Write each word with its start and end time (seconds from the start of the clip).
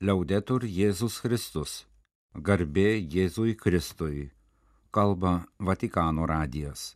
Liaudetur 0.00 0.62
Jėzus 0.64 1.18
Kristus. 1.20 1.72
Garbė 2.32 2.94
Jėzui 3.14 3.52
Kristui. 3.52 4.30
Kalba 4.96 5.32
Vatikano 5.60 6.24
radijas. 6.24 6.94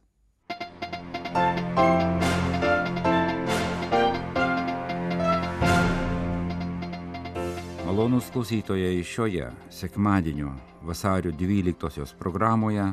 Malonus 7.84 8.30
klausytojai 8.32 9.04
šioje 9.04 9.50
sekmadienio 9.68 10.54
vasario 10.80 11.34
12 11.44 12.16
programoje 12.16 12.88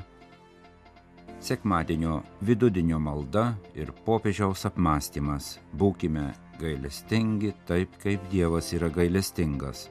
sekmadienio 1.40 2.20
vidudienio 2.42 3.00
malda 3.00 3.54
ir 3.80 3.96
popiežiaus 4.04 4.68
apmąstymas. 4.68 5.56
Būkime 5.72 6.28
gailestingi 6.60 7.56
taip, 7.66 7.96
kaip 8.04 8.30
Dievas 8.36 8.76
yra 8.76 8.92
gailestingas. 8.92 9.88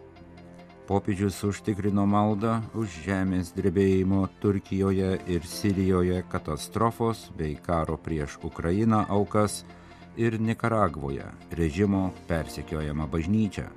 Popiežius 0.91 1.37
užtikrino 1.47 2.03
maldą 2.03 2.57
už 2.75 2.91
žemės 3.05 3.53
drebėjimo 3.55 4.25
Turkijoje 4.43 5.11
ir 5.31 5.45
Sirijoje 5.47 6.17
katastrofos 6.27 7.29
bei 7.39 7.53
karo 7.55 7.95
prieš 7.95 8.35
Ukrainą 8.43 9.05
aukas 9.07 9.61
ir 10.19 10.41
Nikaragvoje 10.43 11.29
režimo 11.55 12.11
persekiojama 12.27 13.07
bažnyčia. 13.07 13.69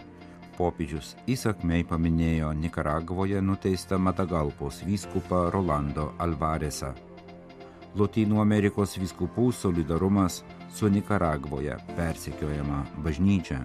Popiežius 0.57 1.13
įsakmei 1.29 1.85
paminėjo 1.85 2.49
Nikaragvoje 2.57 3.45
nuteistą 3.45 4.01
Matagalpos 4.01 4.81
vyskupą 4.81 5.51
Rolando 5.53 6.15
Alvaresą. 6.17 6.95
Lotynų 7.93 8.41
Amerikos 8.41 8.97
vyskupų 8.97 9.51
solidarumas 9.53 10.41
su 10.73 10.89
Nikaragvoje 10.89 11.77
persekiojama 11.93 12.87
bažnyčia. 13.05 13.61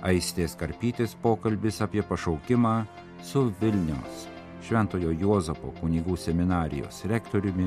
Aistės 0.00 0.54
karpytis 0.56 1.12
pokalbis 1.20 1.82
apie 1.84 2.00
pašaukimą 2.00 2.74
su 3.20 3.50
Vilniaus 3.60 4.22
Šventojo 4.64 5.10
Juozapo 5.12 5.74
kunigų 5.80 6.14
seminarijos 6.16 7.02
rektoriumi 7.10 7.66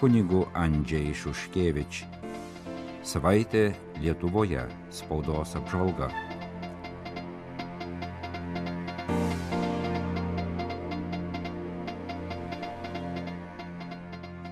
kunigu 0.00 0.46
Andžiai 0.56 1.12
Šuškevič. 1.16 2.04
Savaitė 3.04 3.66
Lietuvoje 4.00 4.64
spaudos 4.92 5.52
apžvalga. 5.60 6.08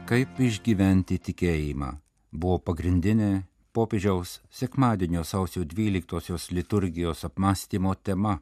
Kaip 0.05 0.45
išgyventi 0.45 1.17
tikėjimą 1.31 1.91
buvo 2.37 2.61
pagrindinė 2.69 3.33
popiežiaus 3.75 4.41
sekmadienio 4.51 5.25
sausio 5.25 5.65
12-osios 5.65 6.51
liturgijos 6.55 7.25
apmąstymo 7.27 7.95
tema. 7.95 8.39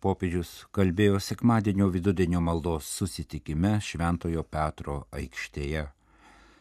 Popiežius 0.00 0.68
kalbėjo 0.70 1.18
sekmadienio 1.18 1.88
vidudienio 1.90 2.38
maldos 2.40 2.86
susitikime 2.86 3.80
Šventojo 3.82 4.44
Petro 4.46 5.00
aikštėje. 5.10 5.88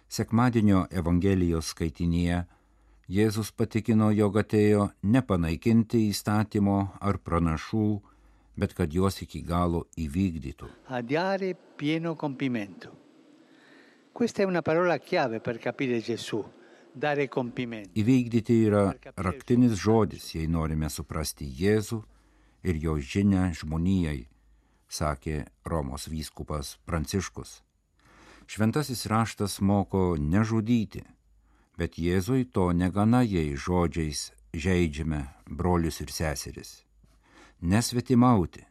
Sekmadienio 0.09 0.87
Evangelijos 0.89 1.69
skaitinėje 1.75 2.41
Jėzus 3.07 3.53
patikino, 3.55 4.09
jog 4.11 4.41
atėjo 4.41 4.89
nepanaikinti 5.03 6.07
įstatymo 6.09 6.79
ar 6.99 7.21
pranašų, 7.23 7.85
bet 8.57 8.73
kad 8.75 8.91
juos 8.91 9.21
iki 9.23 9.45
galo 9.45 9.85
įvykdytų. 9.95 10.73
Adiare 10.89 11.53
pieno 11.77 12.15
compimento. 12.15 12.91
Questa 14.11 14.41
è 14.41 14.45
una 14.45 14.63
parola 14.63 14.97
chiave 14.97 15.39
per 15.39 15.59
capire 15.59 16.01
Gesù, 16.01 16.43
Įvykdyti 17.97 18.57
yra 18.67 18.83
raktinis 19.15 19.77
žodis, 19.81 20.31
jei 20.35 20.47
norime 20.47 20.89
suprasti 20.89 21.47
Jėzų 21.47 22.01
ir 22.67 22.79
jo 22.81 22.97
žinę 22.97 23.51
žmonijai, 23.57 24.27
sakė 24.89 25.45
Romos 25.65 26.07
vyskupas 26.11 26.77
Pranciškus. 26.85 27.61
Šventasis 28.47 29.05
raštas 29.11 29.59
moko 29.59 30.15
nežudyti, 30.17 31.03
bet 31.77 31.99
Jėzui 31.99 32.47
to 32.51 32.71
negana, 32.71 33.21
jei 33.21 33.55
žodžiais 33.55 34.31
žaidžiame 34.55 35.21
brolius 35.49 36.01
ir 36.01 36.11
seseris. 36.11 36.71
Nesvetimauti, 37.61 38.63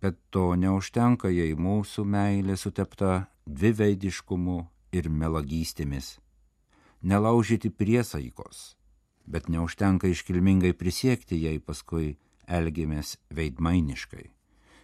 bet 0.00 0.18
to 0.30 0.54
neužtenka, 0.56 1.28
jei 1.28 1.54
mūsų 1.54 2.04
meilė 2.04 2.56
sutepta 2.56 3.26
dviveidiškumu 3.46 4.58
ir 4.94 5.10
melagystėmis. 5.10 6.18
Nelaužyti 7.04 7.68
priesaikos, 7.68 8.76
bet 9.28 9.48
neužtenka 9.52 10.08
iškilmingai 10.08 10.72
prisiekti, 10.72 11.36
jei 11.36 11.60
paskui 11.60 12.14
elgiamės 12.48 13.18
veidmainiškai. 13.28 14.30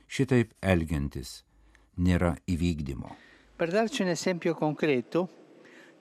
Šitaip 0.05 0.53
elgiantis 0.61 1.43
nėra 1.97 2.35
įvykdymo. 2.45 3.15
Per 3.57 3.73
darci 3.73 4.05
un 4.05 4.13
esempio 4.13 4.55
concreto, 4.55 5.29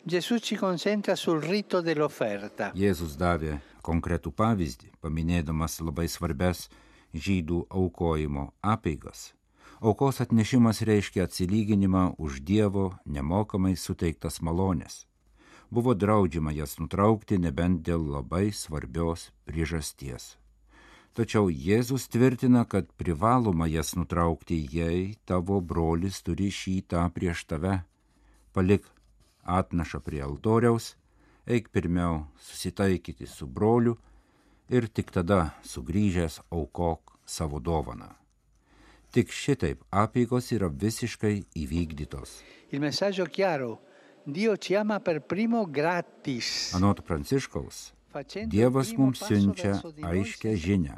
Gesù 0.03 0.39
ci 0.39 0.55
concentra 0.55 1.15
sul 1.15 1.41
rito 1.43 1.81
dell'offerta. 1.83 2.71
Jėzus 2.73 3.17
davė 3.19 3.59
konkretų 3.83 4.31
pavyzdį, 4.31 4.93
paminėdamas 5.03 5.81
labai 5.83 6.07
svarbes 6.07 6.69
žydų 7.13 7.65
aukojimo 7.67 8.53
apeigas. 8.63 9.33
Aukos 9.79 10.21
atnešimas 10.23 10.81
reiškia 10.87 11.27
atsilyginimą 11.27 12.15
už 12.17 12.41
Dievo 12.47 12.93
nemokamai 13.05 13.75
suteiktas 13.75 14.39
malonės. 14.41 15.08
Buvo 15.69 15.93
draudžiama 15.93 16.51
jas 16.51 16.79
nutraukti 16.81 17.37
nebent 17.37 17.83
dėl 17.85 18.05
labai 18.09 18.49
svarbios 18.49 19.29
priežasties. 19.45 20.35
Tačiau 21.13 21.49
Jėzus 21.49 22.07
tvirtina, 22.09 22.63
kad 22.65 22.89
privaloma 22.97 23.67
jas 23.69 23.95
nutraukti, 23.97 24.57
jei 24.71 25.17
tavo 25.25 25.59
brolis 25.61 26.21
turi 26.25 26.49
šitą 26.53 27.03
prieš 27.13 27.43
tave. 27.49 27.81
Palik 28.53 28.85
atnašą 29.45 30.01
prie 30.05 30.21
altoriaus, 30.25 30.95
eik 31.45 31.69
pirmiau 31.73 32.23
susitaikyti 32.37 33.27
su 33.27 33.47
broliu 33.47 33.97
ir 34.69 34.87
tik 34.87 35.11
tada 35.11 35.51
sugrįžęs 35.65 36.39
aukok 36.49 37.17
savo 37.25 37.59
dovaną. 37.59 38.09
Tik 39.09 39.33
šitaip 39.33 39.81
apėgos 39.89 40.51
yra 40.53 40.69
visiškai 40.69 41.35
įvykdytos. 41.57 42.41
Il 42.69 42.81
messaggio 42.81 43.25
chiaro, 43.25 43.79
Anot 46.75 47.01
Pranciškaus, 47.05 47.93
Dievas 48.47 48.91
mums 48.97 49.21
siunčia 49.21 49.75
aiškę 50.03 50.55
žinę. 50.57 50.97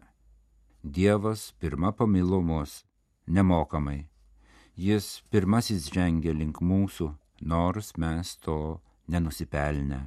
Dievas 0.84 1.52
pirmą 1.60 1.92
pamilo 1.92 2.42
mus 2.42 2.86
nemokamai. 3.28 4.08
Jis 4.78 5.22
pirmasis 5.30 5.92
žengia 5.92 6.34
link 6.34 6.62
mūsų, 6.64 7.12
nors 7.42 7.92
mes 7.98 8.36
to 8.40 8.80
nenusipelnę. 9.12 10.02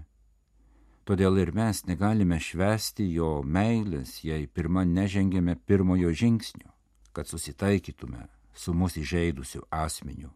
Todėl 1.04 1.36
ir 1.42 1.52
mes 1.52 1.84
negalime 1.84 2.38
švesti 2.40 3.04
jo 3.12 3.42
meilės, 3.44 4.22
jei 4.24 4.48
pirmą 4.48 4.86
nežengėme 4.88 5.58
pirmojo 5.68 6.10
žingsnio, 6.16 6.72
kad 7.12 7.28
susitaikytume 7.28 8.24
su 8.56 8.72
mūsų 8.72 9.04
įžeidusiu 9.04 9.66
asmeniu. 9.68 10.32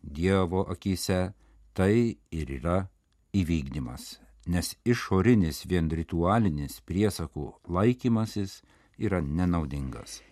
Dievo 0.00 0.64
akise 0.72 1.34
tai 1.72 2.18
ir 2.30 2.50
yra 2.58 2.88
įvykdymas, 3.36 4.18
nes 4.48 4.74
išorinis 4.84 5.64
vien 5.68 5.90
ritualinis 5.90 6.80
priesakų 6.88 7.52
laikymasis 7.68 8.62
yra 8.98 9.20
nenaudingas. 9.20 10.22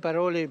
Parole, 0.00 0.50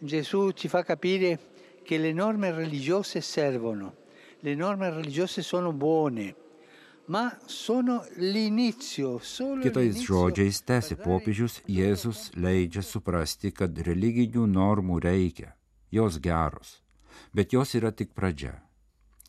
Gesù 0.00 0.50
ci 0.52 0.68
fa 0.68 0.82
capire 0.82 1.38
che 1.82 1.98
le 1.98 2.12
norme 2.12 2.50
religiose 2.50 3.20
servono, 3.20 3.94
le 4.40 4.54
norme 4.54 4.90
religiose 4.90 5.40
sono 5.42 5.72
buone, 5.72 6.34
ma 7.06 7.38
sono 7.46 8.04
l'inizio, 8.16 9.18
solo 9.18 9.62
Kitais 9.62 10.02
žodžiais 10.02 10.62
dare 10.66 10.96
popiežius, 10.98 11.62
Jėzus 11.70 12.32
leidžia 12.34 12.82
suprasti, 12.82 13.52
kad 13.54 13.78
religinių 13.78 14.46
normų 14.50 14.98
reikia, 15.00 15.54
jos 15.90 16.18
geros, 16.20 16.82
bet 17.32 17.54
jos 17.54 17.74
yra 17.78 17.92
tik 17.92 18.12
pradžia. 18.12 18.65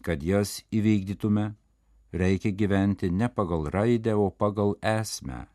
Kad 0.03 0.23
jas 0.23 0.61
įvykdytume, 0.71 1.51
reikia 2.13 2.51
gyventi 2.51 3.09
ne 3.11 3.29
pagal 3.29 3.69
raidę, 3.73 4.15
o 4.15 4.29
pagal 4.29 4.75
esmę. 4.81 5.45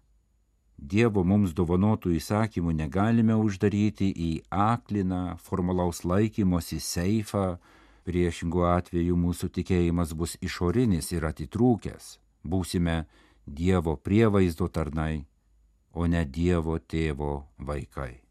Dievo 0.82 1.22
mums 1.22 1.52
dovanotų 1.54 2.16
įsakymų 2.18 2.72
negalime 2.74 3.36
uždaryti 3.38 4.08
į 4.10 4.30
akliną, 4.50 5.36
formalaus 5.38 6.02
laikymosi 6.02 6.80
seifą, 6.82 7.60
priešingų 8.02 8.64
atveju 8.66 9.18
mūsų 9.24 9.50
tikėjimas 9.58 10.14
bus 10.18 10.34
išorinis 10.42 11.12
ir 11.14 11.28
atitrūkęs, 11.30 12.16
būsime 12.42 13.04
Dievo 13.46 13.96
prievaizdo 13.96 14.68
tarnai, 14.68 15.24
o 15.94 16.06
ne 16.06 16.24
Dievo 16.26 16.78
tėvo 16.78 17.32
vaikai. 17.58 18.22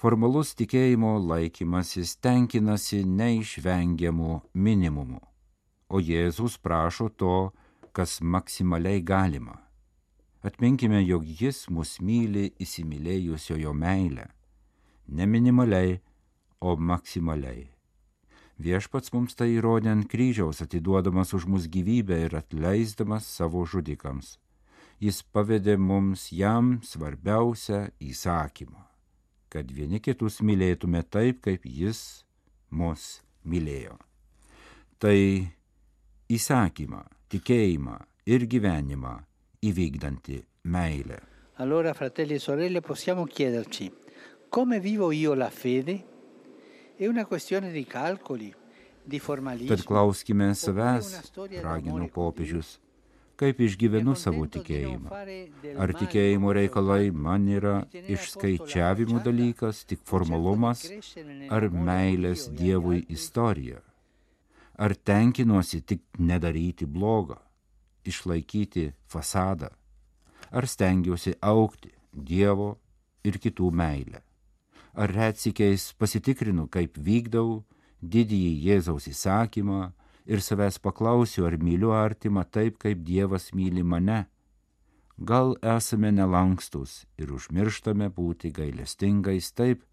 Formalus 0.00 0.54
tikėjimo 0.56 1.10
laikymasis 1.28 2.14
tenkinasi 2.24 3.02
neišvengiamų 3.04 4.38
minimumų, 4.56 5.18
o 5.92 6.00
Jėzus 6.00 6.56
prašo 6.56 7.10
to, 7.20 7.50
kas 7.92 8.14
maksimaliai 8.24 9.02
galima. 9.04 9.58
Atminkime, 10.40 11.02
jog 11.04 11.28
jis 11.42 11.66
mus 11.68 11.98
myli 12.00 12.46
įsimylėjusiojo 12.64 13.76
meilę, 13.76 14.24
ne 15.12 15.28
minimaliai, 15.28 15.98
o 16.64 16.78
maksimaliai. 16.80 17.68
Viešpats 18.56 19.12
mums 19.12 19.36
tai 19.36 19.52
įrodė 19.58 19.92
ant 19.92 20.08
kryžiaus, 20.08 20.64
atiduodamas 20.64 21.36
už 21.36 21.44
mus 21.44 21.68
gyvybę 21.68 22.24
ir 22.24 22.40
atleisdamas 22.40 23.28
savo 23.28 23.68
žudikams. 23.68 24.38
Jis 24.96 25.20
pavedė 25.28 25.76
mums 25.76 26.30
jam 26.32 26.78
svarbiausią 26.88 27.90
įsakymą- 28.00 28.86
kad 29.50 29.70
vieni 29.74 30.00
kitus 30.00 30.40
mylėtume 30.46 31.02
taip, 31.10 31.42
kaip 31.44 31.66
jis 31.66 32.22
mus 32.70 33.20
mylėjo. 33.44 33.96
Tai 35.00 35.16
įsakymą, 36.30 37.02
tikėjimą 37.32 37.96
ir 38.30 38.46
gyvenimą 38.46 39.16
įvykdanti 39.66 40.44
meilė. 40.70 41.18
Allora, 41.60 41.92
fratelli 41.92 42.38
e 42.38 42.40
sorelle, 42.40 42.80
possiamo 42.80 43.26
chiederci 43.26 43.90
come 44.50 44.80
vivo 44.80 45.12
io 45.12 45.32
la 45.34 45.48
fede? 45.48 46.04
È 46.96 47.06
una 47.06 47.24
questione 47.24 47.70
di 47.70 47.86
calcoli, 47.86 48.52
di 49.02 49.18
formalismo. 49.18 49.74
Tad 49.74 49.84
klauskime 49.84 50.52
savęs, 50.54 51.30
ragino 51.62 52.06
popiežius, 52.12 52.78
kaip 53.40 53.60
išgyvenu 53.64 54.14
savo 54.18 54.44
tikėjimą. 54.52 55.10
Ar 55.80 55.92
tikėjimo 55.96 56.52
reikalai 56.56 57.10
man 57.26 57.46
yra 57.48 57.76
išskaičiavimų 57.92 59.22
dalykas, 59.24 59.84
tik 59.88 60.02
formalumas, 60.08 60.84
ar 61.48 61.68
meilės 61.72 62.48
Dievui 62.52 63.04
istorija? 63.08 63.80
Ar 64.80 64.94
tenkinuosi 64.96 65.82
tik 65.84 66.04
nedaryti 66.18 66.88
blogą, 66.88 67.38
išlaikyti 68.08 68.90
fasadą? 69.12 69.72
Ar 70.50 70.66
stengiuosi 70.66 71.36
aukti 71.40 71.92
Dievo 72.12 72.74
ir 73.24 73.36
kitų 73.40 73.70
meilę? 73.72 74.22
Ar 75.00 75.12
retsikiais 75.14 75.92
pasitikrinu, 76.00 76.66
kaip 76.66 76.96
vykdau 76.98 77.62
didįjį 78.02 78.52
Jėzaus 78.66 79.06
įsakymą 79.12 79.92
ir 80.26 80.42
savęs 80.42 80.78
paklausiu, 80.82 81.46
ar 81.46 81.56
myliu 81.58 81.92
artimą 81.94 82.44
taip, 82.50 82.78
kaip 82.78 83.04
Dievas 83.06 83.50
myli 83.54 83.82
mane? 83.82 84.26
Gal 85.20 85.56
esame 85.60 86.10
nelankstus 86.12 87.04
ir 87.20 87.32
užmirštame 87.36 88.08
būti 88.08 88.52
gailestingais 88.56 89.52
taip, 89.52 89.84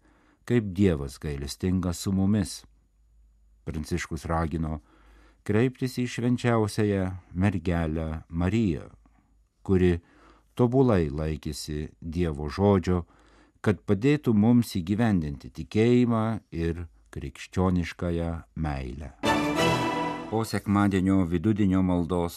kaip 0.48 0.72
Dievas 0.72 1.18
gailestingas 1.20 2.00
su 2.00 2.12
mumis. 2.12 2.62
Pranciškus 3.68 4.24
ragino 4.24 4.80
kreiptis 5.44 5.98
į 6.00 6.06
švenčiausiąją 6.08 7.04
mergelę 7.36 8.08
Mariją, 8.28 8.88
kuri 9.64 9.98
tobulai 10.56 11.10
laikėsi 11.12 11.90
Dievo 12.00 12.48
žodžio, 12.48 13.04
kad 13.60 13.80
padėtų 13.84 14.32
mums 14.32 14.74
įgyvendinti 14.80 15.52
tikėjimą 15.60 16.24
ir 16.56 16.86
krikščioniškąją 17.12 18.32
meilę. 18.56 19.12
Po 20.30 20.44
sekmadienio 20.44 21.22
vidudienio 21.24 21.80
maldos 21.82 22.34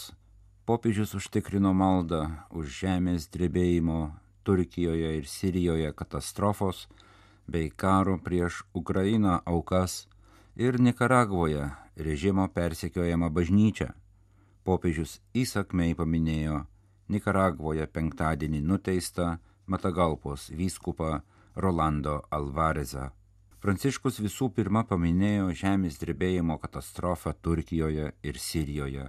popiežius 0.64 1.10
užtikrino 1.18 1.74
maldą 1.76 2.22
už 2.48 2.70
žemės 2.72 3.26
drebėjimo 3.34 3.98
Turkijoje 4.48 5.10
ir 5.18 5.28
Sirijoje 5.28 5.90
katastrofos 5.92 6.86
bei 7.44 7.68
karo 7.68 8.16
prieš 8.16 8.62
Ukrainą 8.72 9.36
aukas 9.44 10.08
ir 10.56 10.80
Nikaragvoje 10.80 11.68
režimo 12.08 12.48
persekiojama 12.48 13.28
bažnyčia. 13.28 13.92
Popiežius 14.64 15.18
įsakmei 15.36 15.92
paminėjo 15.92 16.64
Nikaragvoje 17.12 17.84
penktadienį 17.92 18.64
nuteistą 18.72 19.34
Matagalpos 19.66 20.48
vyskupą 20.48 21.18
Rolando 21.56 22.22
Alvarezą. 22.30 23.10
Pranciškus 23.62 24.16
visų 24.18 24.48
pirma 24.50 24.80
paminėjo 24.82 25.52
žemės 25.54 26.00
drebėjimo 26.00 26.56
katastrofą 26.58 27.30
Turkijoje 27.46 28.08
ir 28.26 28.38
Sirijoje. 28.42 29.04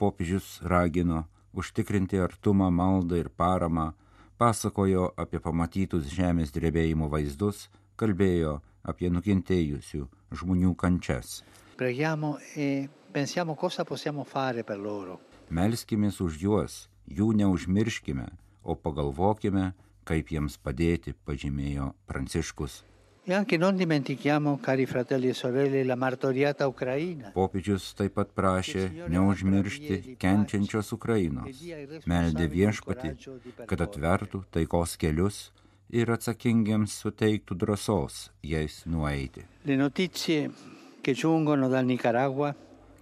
Popiežius 0.00 0.46
ragino 0.64 1.26
užtikrinti 1.52 2.16
artumą, 2.16 2.70
maldą 2.72 3.18
ir 3.20 3.28
paramą, 3.28 3.90
pasakojo 4.40 5.10
apie 5.20 5.42
pamatytus 5.44 6.08
žemės 6.08 6.54
drebėjimo 6.54 7.10
vaizdus, 7.12 7.66
kalbėjo 8.00 8.54
apie 8.82 9.10
nukentėjusių 9.12 10.06
žmonių 10.40 10.72
kančias. 10.80 11.42
Preghiamo 11.76 12.38
e 12.56 12.88
pensiamo 13.12 13.58
cosa 13.60 13.84
possiamo 13.84 14.24
fare 14.24 14.64
per 14.64 14.80
loro. 14.80 15.18
Melskimės 15.50 16.22
už 16.24 16.40
juos, 16.40 16.78
jų 17.04 17.34
neužmirškime, 17.42 18.24
o 18.64 18.72
pagalvokime, 18.72 19.74
kaip 20.08 20.32
jiems 20.32 20.56
padėti, 20.56 21.12
pažymėjo 21.28 21.92
Pranciškus. 22.08 22.80
E 23.24 23.32
anche 23.32 23.56
non 23.56 23.76
dimentichiamo, 23.76 24.58
cari 24.58 24.84
fratelli 24.84 25.28
e 25.28 25.32
sorelle, 25.32 25.84
la 25.84 25.94
martoriata 25.94 26.66
Ucraina. 26.66 27.30
Popiežius 27.30 27.92
taip 27.94 28.16
pat 28.18 28.32
prašė 28.34 28.88
neužmiršti 29.14 30.16
kenčiančios 30.18 30.90
Ukrainos. 30.96 31.60
Meldė 32.10 32.48
viešpati, 32.50 33.12
kad 33.70 33.84
atvertų 33.86 34.40
taikos 34.50 34.96
kelius 34.98 35.38
ir 35.94 36.10
atsakingiems 36.10 36.96
suteiktų 37.04 37.54
drąsos 37.62 38.32
jais 38.42 38.80
nueiti. 38.90 39.46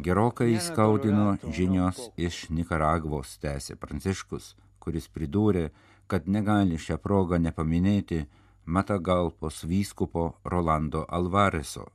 Gerokai 0.00 0.50
įskaudino 0.58 1.30
žinios 1.48 2.02
iš 2.20 2.42
Nikaragvos, 2.52 3.38
tęsė 3.40 3.78
Pranciškus, 3.80 4.52
kuris 4.84 5.08
pridūrė, 5.08 5.70
kad 6.12 6.28
negali 6.28 6.76
šią 6.76 7.00
progą 7.00 7.40
nepaminėti 7.40 8.26
Matagalpos 8.64 9.64
vyskupo 9.64 10.34
Rolando 10.44 11.06
Alvareso. 11.08 11.86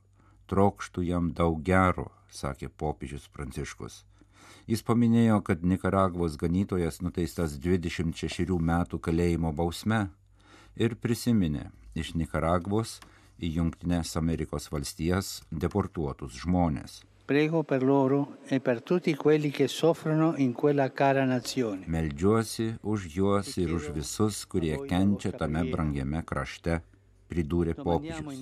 Trokštų 0.50 1.02
jam 1.06 1.30
daug 1.34 1.62
gero, 1.62 2.10
sakė 2.30 2.68
popiežius 2.68 3.28
Pranciškus. 3.32 4.04
Jis 4.66 4.82
paminėjo, 4.82 5.40
kad 5.46 5.62
Nikaragvos 5.62 6.36
ganytojas 6.38 7.00
nuteistas 7.02 7.54
26 7.62 8.58
metų 8.58 8.98
kalėjimo 8.98 9.52
bausme 9.54 10.08
ir 10.76 10.96
prisiminė 10.98 11.70
iš 11.94 12.14
Nikaragvos 12.18 12.98
į 13.38 13.52
Junktinės 13.58 14.16
Amerikos 14.18 14.66
valstijas 14.72 15.42
deportuotus 15.50 16.40
žmonės. 16.42 17.04
Prego 17.26 17.64
per 17.64 17.82
loro 17.82 18.38
e 18.46 18.60
per 18.60 18.82
tutti 18.82 19.12
quelli 19.16 19.50
che 19.50 19.66
soffrono 19.66 20.34
in 20.36 20.52
quella 20.52 20.92
cara 20.92 21.24
nazione. 21.24 21.82
Meldžiuosi 21.86 22.78
už 22.82 23.08
juos 23.10 23.56
ir 23.56 23.72
už 23.74 23.90
visus, 23.90 24.44
kurie 24.46 24.78
kenčia 24.86 25.32
tame 25.34 25.64
brangiame 25.66 26.22
krašte, 26.22 26.76
pridūrė 27.26 27.74
popiežius. 27.74 28.38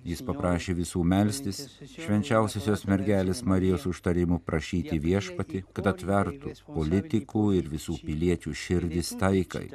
Jis 0.00 0.24
paprašė 0.24 0.76
visų 0.80 1.04
melstis, 1.04 1.60
švenčiausiosios 1.92 2.86
mergelės 2.88 3.44
Marijos 3.44 3.84
užtarimų 3.92 4.40
prašyti 4.48 4.96
viešpati, 4.96 5.66
kad 5.76 5.92
atvertų 5.92 6.56
politikų 6.72 7.44
ir 7.60 7.68
visų 7.76 8.00
piliečių 8.00 8.56
širdis 8.64 9.12
taikai. 9.20 9.66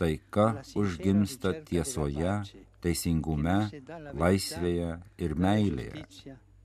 Taika 0.00 0.50
užgimsta 0.72 1.58
tiesoje, 1.68 2.40
teisingume, 2.80 3.60
laisvėje 4.16 4.92
ir 5.20 5.36
meilėje. 5.36 6.06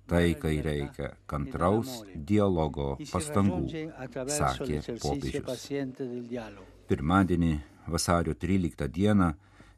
Taikai 0.07 0.57
reikia 0.61 1.13
kantraus 1.31 2.01
dialogo 2.13 2.97
pastangų, 3.11 3.61
sakė 4.27 4.81
popiežius. 4.99 5.69
Pirmadienį, 6.89 7.53
vasario 7.87 8.35
13 8.35 8.89
dieną, 8.97 9.31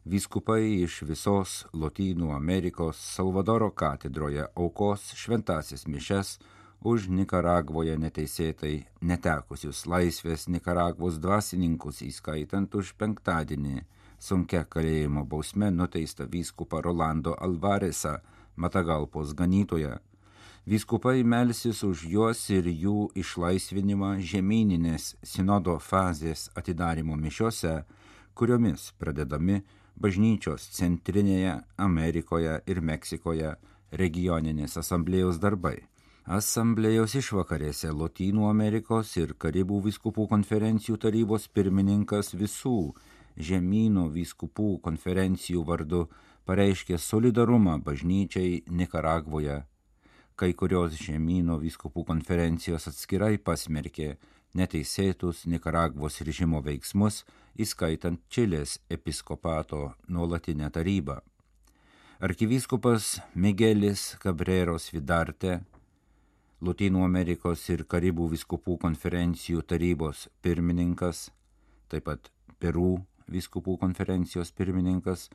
vyskupai 0.04 0.82
iš 0.82 1.00
visos 1.06 1.54
Lotynų 1.72 2.32
Amerikos 2.34 2.98
Salvadoro 3.14 3.70
katedroje 3.70 4.48
aukos 4.54 5.12
šventasis 5.14 5.86
mišes 5.86 6.36
už 6.86 7.08
Nikaragvoje 7.08 7.96
neteisėtai 7.98 8.74
netekusius 9.00 9.86
laisvės 9.86 10.48
Nikaragvos 10.50 11.20
dvasininkus, 11.22 12.02
įskaitant 12.02 12.74
už 12.74 12.96
penktadienį 12.98 13.84
sunkia 14.18 14.64
kalėjimo 14.64 15.24
bausme 15.28 15.70
nuteistą 15.70 16.26
vyskupą 16.30 16.80
Rolando 16.82 17.34
Alvaresą 17.40 18.18
Matagalpos 18.56 19.34
ganytoje. 19.36 19.98
Vyskupai 20.66 21.22
melsis 21.22 21.84
už 21.86 22.00
juos 22.10 22.40
ir 22.50 22.66
jų 22.66 23.12
išlaisvinimą 23.14 24.16
žemyninės 24.18 25.12
sinodo 25.22 25.76
fazės 25.78 26.48
atidarimo 26.58 27.14
mišiose, 27.14 27.84
kuriomis 28.34 28.88
pradedami 28.98 29.60
bažnyčios 29.94 30.64
centrinėje 30.74 31.52
Amerikoje 31.78 32.56
ir 32.66 32.80
Meksikoje 32.82 33.52
regioninės 34.02 34.74
asamblėjos 34.82 35.38
darbai. 35.38 35.76
Asamblėjos 36.26 37.14
išvakarėse 37.22 37.92
Lotynų 37.94 38.50
Amerikos 38.50 39.14
ir 39.22 39.36
Karibų 39.38 39.78
viskupų 39.86 40.26
konferencijų 40.34 40.98
tarybos 41.06 41.46
pirmininkas 41.46 42.34
visų 42.34 42.90
žemynų 43.38 44.08
viskupų 44.18 44.80
konferencijų 44.82 45.62
vardu 45.70 46.08
pareiškė 46.50 46.98
solidarumą 46.98 47.78
bažnyčiai 47.86 48.64
Nikaragvoje. 48.66 49.62
Kai 50.36 50.52
kurios 50.52 50.92
žemynų 51.00 51.54
viskupų 51.62 52.02
konferencijos 52.10 52.84
atskirai 52.90 53.38
pasmerkė 53.40 54.10
neteisėtus 54.56 55.46
Nikaragvos 55.48 56.20
režimo 56.28 56.60
veiksmus, 56.64 57.22
įskaitant 57.56 58.20
Čilės 58.28 58.76
episkopato 58.92 59.94
nuolatinę 60.12 60.68
tarybą. 60.74 61.22
Arkivyskupas 62.20 63.16
Miguelis 63.32 64.14
Cabreros 64.20 64.90
Vidarte, 64.92 65.62
Lotynų 66.60 67.02
Amerikos 67.04 67.64
ir 67.72 67.86
Karibų 67.88 68.30
viskupų 68.32 68.78
konferencijų 68.80 69.64
tarybos 69.68 70.26
pirmininkas, 70.44 71.30
taip 71.88 72.08
pat 72.08 72.30
Perų 72.60 72.98
viskupų 73.28 73.76
konferencijos 73.80 74.52
pirmininkas, 74.56 75.30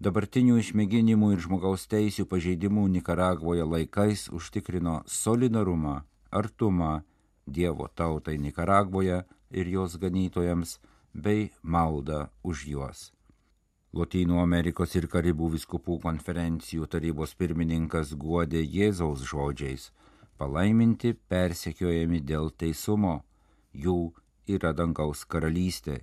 dabartinių 0.00 0.58
išmėginimų 0.62 1.32
ir 1.34 1.42
žmogaus 1.46 1.86
teisų 1.90 2.26
pažeidimų 2.30 2.86
Nikaragvoje 2.98 3.64
laikais 3.64 4.28
užtikrino 4.32 5.02
solidarumą, 5.06 6.02
artumą 6.30 7.02
Dievo 7.46 7.88
tautai 7.94 8.38
Nikaragvoje 8.38 9.24
ir 9.50 9.68
jos 9.68 9.98
ganytojams 10.00 10.78
bei 11.12 11.50
maldą 11.62 12.28
už 12.42 12.66
juos. 12.66 13.10
Lotynų 13.94 14.40
Amerikos 14.42 14.96
ir 14.98 15.06
Karibų 15.06 15.52
viskupų 15.52 16.00
konferencijų 16.02 16.88
tarybos 16.90 17.36
pirmininkas 17.38 18.14
guodė 18.18 18.64
Jėzaus 18.64 19.22
žodžiais- 19.22 19.92
palaiminti 20.38 21.12
persekiojami 21.14 22.20
dėl 22.20 22.50
teisumo, 22.50 23.22
jų 23.72 24.12
yra 24.48 24.72
dangaus 24.72 25.24
karalystė. 25.24 26.00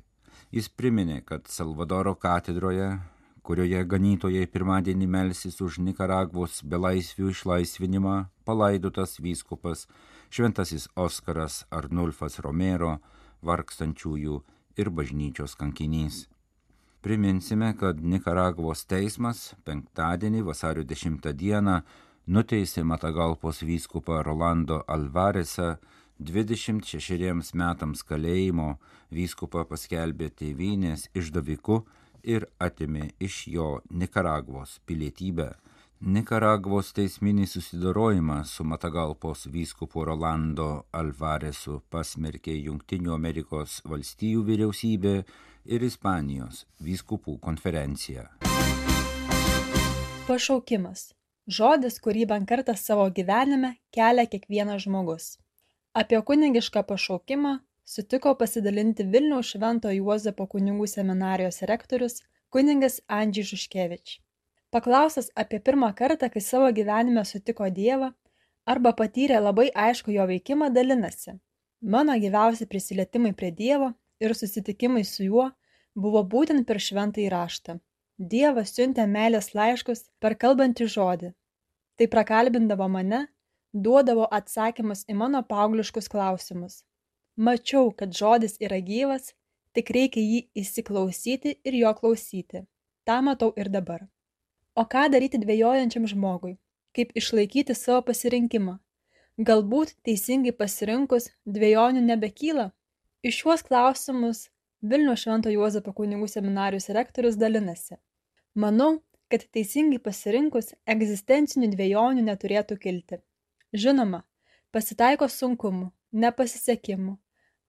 Jis 0.52 0.70
priminė, 0.70 1.26
kad 1.26 1.48
Salvadoro 1.48 2.16
katedroje, 2.16 3.02
kurioje 3.42 3.82
ganytojai 3.94 4.48
pirmadienį 4.54 5.08
melsis 5.16 5.62
už 5.66 5.80
Nikaragvos 5.86 6.62
belaisvių 6.64 7.32
išlaisvinimą, 7.34 8.16
palaidotas 8.46 9.18
vyskupas 9.20 9.88
Šventasis 10.30 10.88
Oskaras 10.96 11.64
Arnulfas 11.70 12.40
Romero, 12.40 13.00
vargstančiųjų 13.42 14.38
ir 14.78 14.92
bažnyčios 14.94 15.58
kankinys. 15.60 16.28
Priminsime, 17.02 17.74
kad 17.78 17.98
Nikaragvos 17.98 18.86
teismas 18.86 19.56
penktadienį 19.66 20.44
vasario 20.46 20.86
10 20.86 21.32
dieną 21.34 21.80
nuteisė 22.28 22.84
Matagalpos 22.86 23.64
vyskupą 23.66 24.22
Rolando 24.24 24.84
Alvaresą 24.88 25.80
26 26.22 27.56
metams 27.58 28.04
kalėjimo, 28.06 28.76
vyskupą 29.10 29.66
paskelbė 29.66 30.30
tėvynės 30.30 31.08
išdaviku 31.18 31.82
ir 32.24 32.48
atimė 32.60 33.12
iš 33.20 33.48
jo 33.48 33.68
Nikaragvos 33.90 34.80
pilietybę. 34.86 35.52
Nikaragvos 36.02 36.88
teisminį 36.98 37.46
susidorojimą 37.46 38.40
su 38.50 38.64
Matagalpos 38.66 39.46
vyskupu 39.54 40.06
Rolando 40.08 40.88
Alvaresu 40.92 41.82
pasmerkė 41.94 42.56
Junktinių 42.58 43.14
Amerikos 43.14 43.82
valstijų 43.86 44.42
vyriausybė 44.48 45.16
ir 45.66 45.86
Ispanijos 45.86 46.66
vyskupų 46.82 47.38
konferencija. 47.40 48.32
Pašaukimas. 50.26 51.12
Žodis, 51.46 52.00
kurį 52.02 52.26
bent 52.30 52.50
kartą 52.50 52.74
savo 52.78 53.06
gyvenime 53.14 53.76
kelia 53.94 54.26
kiekvienas 54.30 54.86
žmogus. 54.86 55.36
Apie 55.94 56.22
kunigišką 56.24 56.82
pašaukimą 56.88 57.60
sutiko 57.92 58.32
pasidalinti 58.40 59.04
Vilniaus 59.14 59.50
Švento 59.52 59.90
Juozapo 59.92 60.46
kunigų 60.52 60.86
seminarijos 60.88 61.58
rektorius 61.70 62.22
kuningas 62.56 63.00
Andžiai 63.20 63.48
Žuškevič. 63.50 64.14
Paklausas 64.72 65.26
apie 65.42 65.58
pirmą 65.60 65.90
kartą, 65.98 66.30
kai 66.32 66.42
savo 66.46 66.70
gyvenime 66.78 67.24
sutiko 67.28 67.66
Dievą 67.80 68.14
arba 68.74 68.94
patyrė 69.02 69.42
labai 69.42 69.66
aišku 69.86 70.14
jo 70.16 70.28
veikimą, 70.30 70.70
dalinasi. 70.78 71.34
Mano 71.96 72.16
gyviausi 72.24 72.68
prisilietimai 72.74 73.34
prie 73.42 73.50
Dievo 73.58 73.90
ir 74.24 74.36
susitikimai 74.40 75.04
su 75.10 75.26
juo 75.26 75.50
buvo 76.06 76.22
būtent 76.36 76.68
per 76.70 76.80
šventąjį 76.86 77.28
raštą. 77.34 77.76
Dievas 78.36 78.72
siuntė 78.78 79.08
meilės 79.18 79.52
laiškus 79.58 80.06
per 80.24 80.38
kalbantį 80.46 80.88
žodį. 80.96 81.34
Tai 82.00 82.08
prakalbindavo 82.16 82.88
mane, 82.96 83.26
duodavo 83.74 84.30
atsakymus 84.40 85.04
į 85.12 85.18
mano 85.24 85.44
paaugliškus 85.52 86.08
klausimus. 86.16 86.80
Mačiau, 87.42 87.88
kad 87.98 88.12
žodis 88.14 88.60
yra 88.62 88.78
gyvas, 88.86 89.32
tik 89.74 89.88
reikia 89.96 90.22
jį 90.22 90.40
įsiklausyti 90.62 91.56
ir 91.66 91.78
jo 91.80 91.92
klausyti. 91.98 92.60
Ta 93.08 93.16
matau 93.26 93.48
ir 93.58 93.70
dabar. 93.74 94.04
O 94.78 94.84
ką 94.92 95.08
daryti 95.14 95.40
dvėjojančiam 95.42 96.06
žmogui? 96.12 96.60
Kaip 96.94 97.16
išlaikyti 97.18 97.74
savo 97.80 98.04
pasirinkimą? 98.10 98.76
Galbūt 99.48 99.96
teisingai 100.06 100.54
pasirinkus 100.60 101.32
dviejonių 101.56 102.04
nebekyla? 102.12 102.68
Iš 103.26 103.40
šiuos 103.40 103.66
klausimus 103.66 104.44
Vilniaus 104.94 105.24
Švento 105.24 105.50
Juozapo 105.56 105.96
kunigų 105.98 106.30
seminarijos 106.30 106.92
rektorius 106.94 107.40
dalinasi. 107.42 107.98
Manau, 108.54 108.92
kad 109.34 109.48
teisingai 109.58 109.98
pasirinkus 110.04 110.76
egzistencinių 110.96 111.74
dviejonių 111.74 112.28
neturėtų 112.30 112.78
kilti. 112.86 113.22
Žinoma, 113.74 114.22
pasitaiko 114.70 115.32
sunkumų, 115.40 115.90
nepasisekimų 116.12 117.18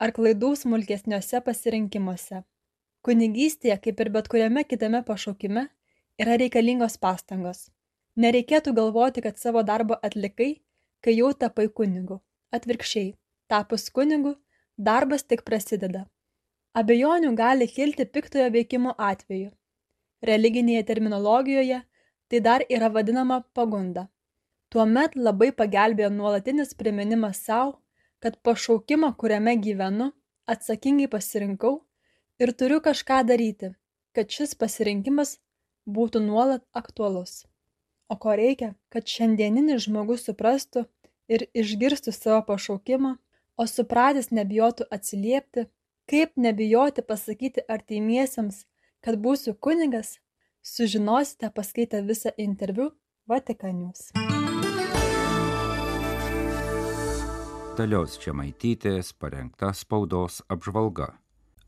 ar 0.02 0.10
klaidų 0.16 0.54
smulkesniuose 0.58 1.40
pasirinkimuose. 1.46 2.42
Kunigystėje, 3.06 3.76
kaip 3.84 4.00
ir 4.02 4.10
bet 4.14 4.28
kuriame 4.30 4.64
kitame 4.66 5.02
pašaukime, 5.06 5.68
yra 6.22 6.38
reikalingos 6.42 6.98
pastangos. 7.02 7.68
Nereikėtų 8.18 8.74
galvoti, 8.76 9.22
kad 9.24 9.38
savo 9.38 9.62
darbą 9.66 9.98
atlikai, 10.08 10.50
kai 11.02 11.14
jau 11.16 11.32
tapai 11.44 11.68
kunigu. 11.80 12.20
Atvirkščiai, 12.52 13.14
tapus 13.48 13.88
kunigu, 13.90 14.34
darbas 14.76 15.24
tik 15.24 15.46
prasideda. 15.48 16.04
Abejonių 16.78 17.34
gali 17.36 17.68
kilti 17.68 18.06
piktojo 18.06 18.48
veikimo 18.52 18.94
atveju. 19.10 19.50
Religinėje 20.22 20.84
terminologijoje 20.90 21.82
tai 22.30 22.40
dar 22.40 22.64
yra 22.68 22.88
vadinama 22.92 23.42
pagunda. 23.54 24.06
Tuomet 24.72 25.16
labai 25.16 25.50
pagelbėjo 25.52 26.08
nuolatinis 26.14 26.72
priminimas 26.74 27.42
savo, 27.44 27.81
kad 28.22 28.38
pašaukimą, 28.46 29.14
kuriame 29.20 29.56
gyvenu, 29.58 30.12
atsakingai 30.46 31.08
pasirinkau 31.10 31.74
ir 32.42 32.54
turiu 32.58 32.78
kažką 32.84 33.22
daryti, 33.26 33.72
kad 34.14 34.30
šis 34.30 34.54
pasirinkimas 34.58 35.38
būtų 35.86 36.22
nuolat 36.22 36.62
aktualus. 36.72 37.42
O 38.08 38.16
ko 38.22 38.36
reikia, 38.38 38.74
kad 38.92 39.08
šiandieninis 39.08 39.86
žmogus 39.86 40.26
suprastų 40.28 40.86
ir 41.32 41.48
išgirstų 41.56 42.12
savo 42.14 42.42
pašaukimą 42.52 43.16
o 43.56 43.66
supratęs 43.68 44.30
nebijotų 44.34 44.88
atsiliepti, 44.96 45.66
kaip 46.10 46.36
nebijoti 46.36 47.04
pasakyti 47.06 47.64
artimiesiems, 47.68 48.64
kad 49.04 49.18
būsiu 49.24 49.54
kunigas, 49.54 50.18
sužinosite 50.62 51.52
paskaitę 51.54 52.02
visą 52.06 52.34
interviu 52.38 52.92
Vatikanius. 53.28 54.10
Dalios 57.82 58.12
Čemaitytės 58.22 59.08
parengta 59.18 59.72
spaudos 59.74 60.36
apžvalga. 60.52 61.08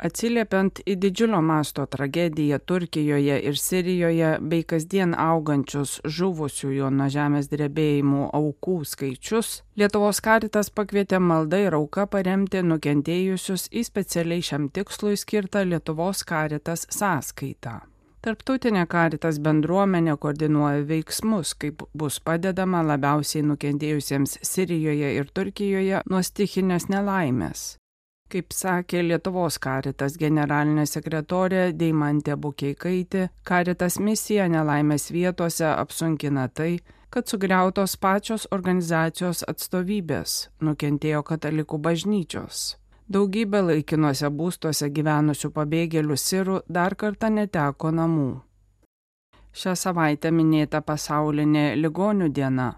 Atsiliepiant 0.07 0.79
į 0.87 0.95
didžiulio 1.03 1.41
masto 1.43 1.87
tragediją 1.91 2.61
Turkijoje 2.71 3.39
ir 3.49 3.59
Sirijoje 3.59 4.29
bei 4.53 4.63
kasdien 4.71 5.17
augančius 5.19 5.97
žuvusiųjų 6.17 6.91
nuo 6.95 7.09
žemės 7.11 7.49
drebėjimų 7.51 8.29
aukų 8.39 8.77
skaičius, 8.91 9.57
Lietuvos 9.81 10.21
karitas 10.23 10.71
pakvietė 10.71 11.19
maldą 11.19 11.65
ir 11.65 11.79
auką 11.81 12.07
paremti 12.13 12.63
nukentėjusius 12.63 13.67
į 13.73 13.83
specialiai 13.89 14.45
šiam 14.51 14.69
tikslui 14.71 15.19
skirtą 15.19 15.65
Lietuvos 15.67 16.23
karitas 16.31 16.87
sąskaitą. 16.95 17.81
Tarptautinė 18.25 18.87
karitas 18.89 19.37
bendruomenė 19.45 20.15
koordinuoja 20.17 20.87
veiksmus, 20.89 21.51
kaip 21.61 21.83
bus 22.03 22.15
padedama 22.25 22.79
labiausiai 22.81 23.43
nukentėjusiems 23.45 24.39
Sirijoje 24.49 25.11
ir 25.19 25.27
Turkijoje 25.37 25.99
nuo 26.09 26.23
stichinės 26.25 26.87
nelaimės. 26.89 27.65
Kaip 28.33 28.57
sakė 28.57 29.03
Lietuvos 29.05 29.59
karitas 29.61 30.17
generalinė 30.23 30.87
sekretorė 30.89 31.67
Deimantė 31.77 32.39
Bukeikaitė, 32.41 33.27
karitas 33.45 33.99
misija 34.01 34.47
nelaimės 34.49 35.11
vietose 35.13 35.69
apsunkina 35.69 36.47
tai, 36.49 36.79
kad 37.13 37.29
sugriautos 37.29 37.99
pačios 38.01 38.49
organizacijos 38.57 39.45
atstovybės, 39.53 40.49
nukentėjo 40.65 41.21
katalikų 41.29 41.83
bažnyčios. 41.91 42.65
Daugybė 43.13 43.61
laikinuose 43.61 44.31
būstuose 44.33 44.89
gyvenusių 44.89 45.51
pabėgėlių 45.57 46.17
sirų 46.17 46.61
dar 46.69 46.95
kartą 46.97 47.29
neteko 47.29 47.91
namų. 47.93 48.31
Šią 49.55 49.75
savaitę 49.77 50.33
minėta 50.33 50.81
pasaulinė 50.81 51.75
ligonių 51.77 52.31
diena 52.33 52.71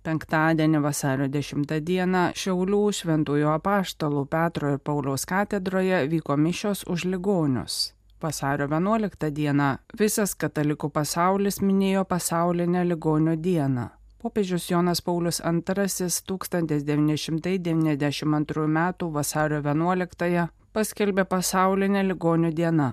Penktadienį 0.00 0.78
vasario 0.80 1.26
10 1.28 1.72
dieną 1.84 2.20
Šiaulių 2.42 2.78
šventųjų 2.98 3.48
apaštalų 3.52 4.22
Petro 4.32 4.70
ir 4.72 4.78
Pauliaus 4.80 5.26
katedroje 5.28 5.98
vyko 6.08 6.36
mišios 6.40 6.86
už 6.88 7.04
ligonius. 7.12 7.92
Vasario 8.22 8.68
11 8.68 9.28
dieną 9.36 9.66
visas 10.00 10.32
katalikų 10.40 10.88
pasaulis 10.88 11.60
minėjo 11.60 12.04
pasaulinę 12.08 12.84
ligonių 12.88 13.36
dieną. 13.36 13.88
Popiežius 14.20 14.70
Jonas 14.70 15.00
Paulius 15.00 15.40
II 15.40 15.62
1992 16.46 18.64
m. 18.64 18.94
vasario 19.12 19.62
11 19.64 20.48
paskelbė 20.72 21.24
pasaulinę 21.24 22.02
ligonių 22.12 22.52
dieną 22.52 22.92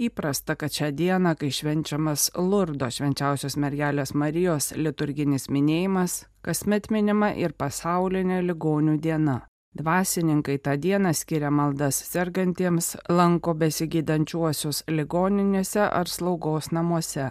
Įprasta, 0.00 0.54
kad 0.56 0.72
šią 0.72 0.86
dieną, 0.96 1.34
kai 1.36 1.50
švenčiamas 1.52 2.30
Lurdo 2.38 2.86
švenčiausios 2.88 3.58
mergelės 3.60 4.14
Marijos 4.16 4.70
liturginis 4.72 5.50
minėjimas, 5.52 6.14
kasmet 6.40 6.88
minima 6.94 7.28
ir 7.36 7.52
pasaulinė 7.52 8.38
ligonių 8.46 8.96
diena. 9.04 9.34
Dvasininkai 9.76 10.56
tą 10.64 10.78
dieną 10.80 11.12
skiria 11.14 11.52
maldas 11.52 12.00
sergantiems, 12.14 12.94
lanko 13.12 13.52
besigydančiuosius 13.60 14.86
ligoninėse 14.88 15.84
ar 15.84 16.08
slaugos 16.08 16.72
namuose. 16.72 17.28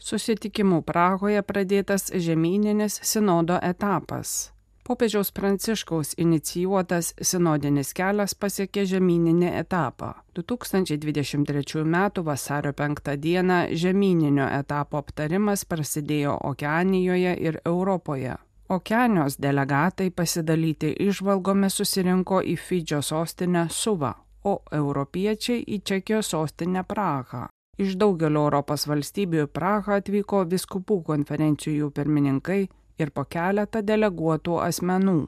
Susitikimų 0.00 0.82
Prahoje 0.82 1.42
pradėtas 1.42 2.08
žemyninis 2.14 3.00
sinodo 3.04 3.60
etapas 3.62 4.50
Popiežiaus 4.90 5.30
Pranciškaus 5.30 6.14
inicijuotas 6.18 7.12
sinodinis 7.22 7.92
kelias 7.94 8.32
pasiekė 8.34 8.82
žemyninį 8.90 9.52
etapą. 9.60 10.08
2023 10.34 11.84
m. 11.84 11.98
vasario 12.26 12.72
5 12.72 13.12
d. 13.22 13.44
žemyninio 13.82 14.48
etapo 14.56 14.98
aptarimas 14.98 15.62
prasidėjo 15.64 16.34
Okeanijoje 16.50 17.36
ir 17.38 17.60
Europoje. 17.64 18.34
Okeanijos 18.68 19.38
delegatai 19.38 20.10
pasidalyti 20.10 20.90
išvalgomis 21.06 21.78
susirinko 21.78 22.42
į 22.42 22.58
Fidžio 22.58 23.02
sostinę 23.02 23.68
Suvą, 23.70 24.12
o 24.42 24.58
europiečiai 24.72 25.62
į 25.62 25.82
Čekijos 25.84 26.34
sostinę 26.34 26.82
Prahą. 26.82 27.46
Iš 27.78 27.94
daugelio 27.96 28.44
Europos 28.48 28.86
valstybių 28.90 29.46
į 29.46 29.50
Prahą 29.56 30.00
atvyko 30.00 30.44
viskupų 30.50 31.02
konferencijų 31.06 31.90
pirmininkai, 31.96 32.66
ir 33.00 33.12
po 33.14 33.24
keletą 33.24 33.82
deleguotų 33.86 34.58
asmenų. 34.68 35.20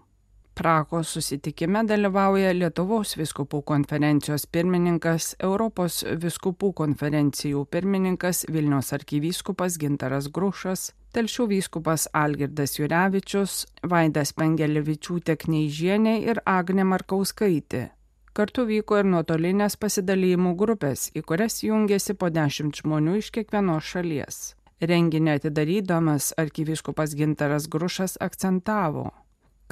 Prahos 0.53 1.15
susitikime 1.17 1.81
dalyvauja 1.89 2.51
Lietuvos 2.53 3.15
viskupų 3.17 3.63
konferencijos 3.71 4.45
pirmininkas, 4.53 5.31
Europos 5.41 6.03
viskupų 6.25 6.75
konferencijų 6.77 7.65
pirmininkas 7.73 8.45
Vilnius 8.53 8.93
arkivyskupas 8.93 9.79
Gintaras 9.81 10.29
Grušas, 10.29 10.91
Telšių 11.17 11.49
vyskupas 11.55 12.05
Algirdas 12.13 12.77
Jurevičius, 12.77 13.57
Vaidas 13.89 14.37
Pengelevičiūtė 14.37 15.39
Kneižienė 15.41 16.19
ir 16.29 16.45
Agne 16.45 16.85
Markauskaitė. 16.85 17.89
Kartu 18.33 18.65
vyko 18.69 19.03
ir 19.03 19.09
nuotolinės 19.13 19.77
pasidalymų 19.77 20.55
grupės, 20.57 21.11
į 21.13 21.25
kurias 21.29 21.61
jungėsi 21.65 22.17
po 22.17 22.31
dešimt 22.33 22.81
žmonių 22.81 23.19
iš 23.21 23.33
kiekvienos 23.35 23.85
šalies. 23.95 24.39
Renginį 24.81 25.37
atidarydamas 25.37 26.33
arkivyskupas 26.41 27.13
Gintaras 27.19 27.69
Grušas 27.71 28.17
akcentavo, 28.21 29.11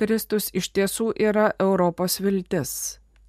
Kristus 0.01 0.47
iš 0.57 0.71
tiesų 0.73 1.11
yra 1.21 1.51
Europos 1.61 2.15
viltis. 2.25 2.71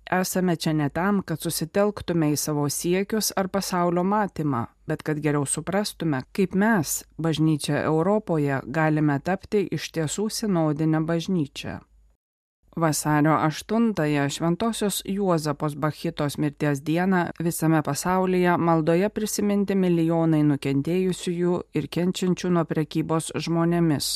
Esame 0.07 0.53
čia 0.55 0.71
ne 0.71 0.85
tam, 0.87 1.17
kad 1.19 1.43
susitelktume 1.43 2.29
į 2.31 2.37
savo 2.39 2.63
siekius 2.71 3.33
ar 3.35 3.49
pasaulio 3.51 4.05
matymą, 4.07 4.61
bet 4.87 5.03
kad 5.03 5.19
geriau 5.19 5.43
suprastume, 5.43 6.23
kaip 6.31 6.55
mes, 6.55 7.01
bažnyčia 7.19 7.83
Europoje, 7.83 8.61
galime 8.63 9.19
tapti 9.19 9.65
iš 9.67 9.91
tiesų 9.97 10.29
sinodinę 10.31 11.03
bažnyčią. 11.03 11.81
Vasario 12.75 13.31
8-ąją 13.31 14.29
Šventojios 14.29 15.01
Juozapos 15.05 15.75
Bachitos 15.75 16.37
mirties 16.37 16.81
dieną 16.81 17.25
visame 17.39 17.83
pasaulyje 17.83 18.57
maldoje 18.57 19.09
prisiminti 19.09 19.75
milijonai 19.75 20.43
nukentėjusiųjų 20.47 21.57
ir 21.75 21.87
kenčiančių 21.91 22.49
nuo 22.55 22.63
prekybos 22.65 23.31
žmonėmis. 23.35 24.07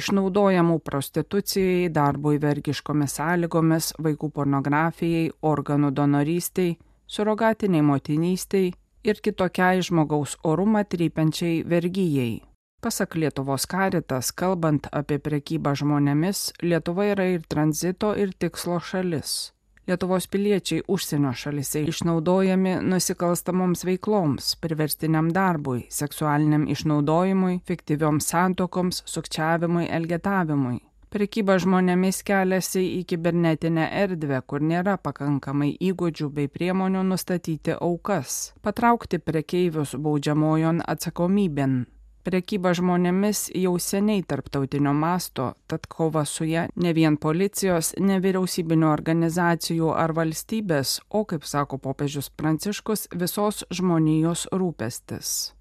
Išnaudojamų 0.00 0.78
prostitucijai, 0.80 1.90
darbui 1.92 2.38
vergiškomis 2.40 3.18
sąlygomis, 3.20 3.92
vaikų 3.98 4.30
pornografijai, 4.32 5.30
organų 5.42 5.90
donorystiai, 5.92 6.78
surogatiniai 7.06 7.82
motinystiai 7.84 8.72
ir 9.04 9.20
kitokiai 9.20 9.82
žmogaus 9.84 10.38
orumą 10.44 10.86
trypiančiai 10.88 11.64
vergyjai. 11.68 12.49
Pasak 12.80 13.14
Lietuvos 13.14 13.66
karitas, 13.68 14.30
kalbant 14.32 14.86
apie 14.96 15.18
prekybą 15.20 15.74
žmonėmis, 15.76 16.38
Lietuva 16.64 17.10
yra 17.10 17.26
ir 17.34 17.42
tranzito, 17.44 18.14
ir 18.16 18.32
tikslo 18.32 18.78
šalis. 18.80 19.52
Lietuvos 19.90 20.24
piliečiai 20.32 20.86
užsienio 20.88 21.34
šalise 21.36 21.82
išnaudojami 21.92 22.78
nusikalstamoms 22.80 23.84
veikloms, 23.84 24.54
priverstiniam 24.64 25.28
darbui, 25.28 25.82
seksualiniam 25.92 26.64
išnaudojimui, 26.72 27.58
fiktyvioms 27.68 28.32
santokoms, 28.32 29.02
sukčiavimui, 29.04 29.84
elgetavimui. 30.00 30.80
Prekyba 31.12 31.58
žmonėmis 31.60 32.24
keliasi 32.24 32.86
į 32.96 33.04
kibernetinę 33.12 33.92
erdvę, 34.06 34.40
kur 34.46 34.64
nėra 34.64 34.96
pakankamai 34.96 35.74
įgūdžių 35.92 36.32
bei 36.32 36.48
priemonių 36.48 37.04
nustatyti 37.12 37.76
aukas, 37.76 38.54
patraukti 38.64 39.20
prekeivius 39.20 39.98
baudžiamojon 40.00 40.86
atsakomybėn. 40.88 41.82
Prekyba 42.20 42.74
žmonėmis 42.76 43.46
jau 43.56 43.78
seniai 43.80 44.20
tarptautinio 44.28 44.92
masto, 44.92 45.54
tad 45.64 45.86
kova 45.88 46.26
su 46.28 46.44
ją 46.44 46.66
ne 46.76 46.92
vien 46.92 47.16
policijos, 47.16 47.94
nevyriausybinio 47.96 48.90
organizacijų 48.92 49.94
ar 49.96 50.12
valstybės, 50.18 50.98
o, 51.08 51.24
kaip 51.24 51.48
sako 51.48 51.78
popiežius 51.80 52.28
Pranciškus, 52.36 53.06
visos 53.16 53.64
žmonijos 53.72 54.50
rūpestis. 54.52 55.54